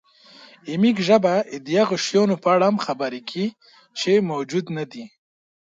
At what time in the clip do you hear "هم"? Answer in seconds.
2.69-2.77